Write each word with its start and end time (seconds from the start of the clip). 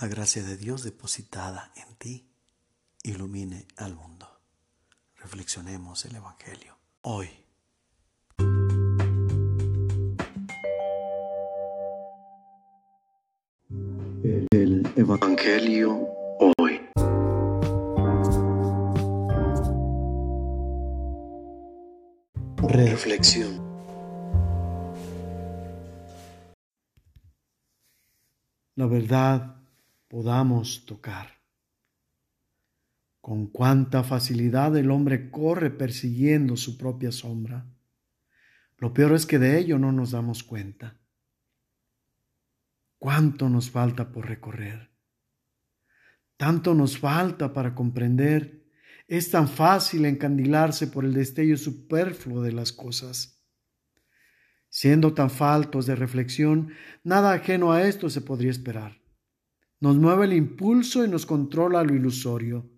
La 0.00 0.06
gracia 0.06 0.44
de 0.44 0.56
Dios 0.56 0.84
depositada 0.84 1.72
en 1.74 1.96
ti 1.96 2.30
ilumine 3.02 3.66
al 3.78 3.96
mundo. 3.96 4.28
Reflexionemos 5.16 6.04
el 6.04 6.14
Evangelio 6.14 6.78
hoy. 7.02 7.28
El 14.52 14.88
Evangelio 14.94 16.06
hoy. 16.58 16.80
Reflexión. 22.62 23.66
La 28.76 28.86
verdad 28.86 29.57
podamos 30.08 30.86
tocar. 30.86 31.38
Con 33.20 33.46
cuánta 33.46 34.02
facilidad 34.02 34.76
el 34.76 34.90
hombre 34.90 35.30
corre 35.30 35.70
persiguiendo 35.70 36.56
su 36.56 36.78
propia 36.78 37.12
sombra. 37.12 37.66
Lo 38.78 38.94
peor 38.94 39.12
es 39.12 39.26
que 39.26 39.38
de 39.38 39.58
ello 39.58 39.78
no 39.78 39.92
nos 39.92 40.12
damos 40.12 40.42
cuenta. 40.42 40.98
¿Cuánto 42.98 43.48
nos 43.48 43.70
falta 43.70 44.10
por 44.10 44.26
recorrer? 44.26 44.90
Tanto 46.36 46.74
nos 46.74 46.98
falta 46.98 47.52
para 47.52 47.74
comprender. 47.74 48.64
Es 49.08 49.30
tan 49.30 49.48
fácil 49.48 50.04
encandilarse 50.04 50.86
por 50.86 51.04
el 51.04 51.12
destello 51.12 51.56
superfluo 51.56 52.42
de 52.42 52.52
las 52.52 52.72
cosas. 52.72 53.42
Siendo 54.68 55.14
tan 55.14 55.30
faltos 55.30 55.86
de 55.86 55.96
reflexión, 55.96 56.72
nada 57.02 57.32
ajeno 57.32 57.72
a 57.72 57.84
esto 57.84 58.10
se 58.10 58.20
podría 58.20 58.50
esperar. 58.50 59.00
Nos 59.80 59.96
mueve 59.96 60.24
el 60.24 60.32
impulso 60.32 61.04
y 61.04 61.08
nos 61.08 61.24
controla 61.24 61.84
lo 61.84 61.94
ilusorio. 61.94 62.68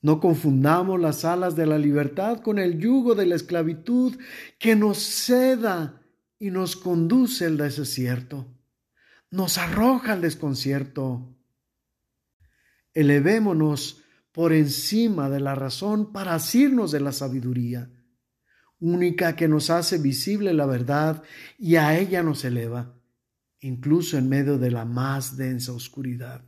No 0.00 0.20
confundamos 0.20 1.00
las 1.00 1.24
alas 1.24 1.56
de 1.56 1.66
la 1.66 1.78
libertad 1.78 2.40
con 2.40 2.58
el 2.58 2.78
yugo 2.78 3.14
de 3.14 3.26
la 3.26 3.34
esclavitud 3.34 4.16
que 4.58 4.76
nos 4.76 4.98
ceda 4.98 6.02
y 6.38 6.50
nos 6.50 6.76
conduce 6.76 7.46
al 7.46 7.56
desierto, 7.56 8.46
nos 9.30 9.58
arroja 9.58 10.12
al 10.12 10.20
desconcierto. 10.20 11.34
Elevémonos 12.94 14.02
por 14.30 14.52
encima 14.52 15.28
de 15.28 15.40
la 15.40 15.56
razón 15.56 16.12
para 16.12 16.34
asirnos 16.34 16.92
de 16.92 17.00
la 17.00 17.10
sabiduría, 17.10 17.90
única 18.78 19.34
que 19.34 19.48
nos 19.48 19.68
hace 19.68 19.98
visible 19.98 20.54
la 20.54 20.66
verdad 20.66 21.24
y 21.58 21.74
a 21.74 21.98
ella 21.98 22.22
nos 22.22 22.44
eleva 22.44 22.97
incluso 23.60 24.16
en 24.18 24.28
medio 24.28 24.58
de 24.58 24.70
la 24.70 24.84
más 24.84 25.36
densa 25.36 25.72
oscuridad. 25.72 26.44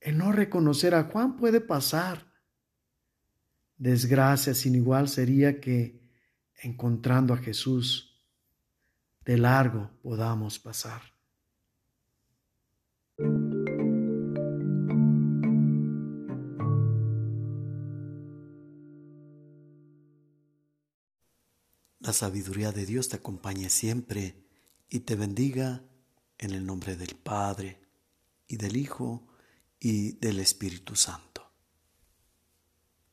El 0.00 0.18
no 0.18 0.32
reconocer 0.32 0.94
a 0.94 1.04
Juan 1.04 1.36
puede 1.36 1.60
pasar. 1.60 2.32
Desgracia 3.76 4.54
sin 4.54 4.74
igual 4.74 5.08
sería 5.08 5.60
que, 5.60 6.00
encontrando 6.62 7.34
a 7.34 7.38
Jesús, 7.38 8.24
de 9.24 9.38
largo 9.38 9.90
podamos 10.02 10.58
pasar. 10.58 11.02
La 22.00 22.14
sabiduría 22.14 22.72
de 22.72 22.86
Dios 22.86 23.10
te 23.10 23.16
acompañe 23.16 23.68
siempre 23.68 24.47
y 24.88 25.00
te 25.00 25.16
bendiga 25.16 25.82
en 26.38 26.52
el 26.52 26.64
nombre 26.64 26.96
del 26.96 27.14
Padre 27.14 27.80
y 28.46 28.56
del 28.56 28.76
Hijo 28.76 29.26
y 29.80 30.12
del 30.12 30.40
Espíritu 30.40 30.96
Santo. 30.96 31.27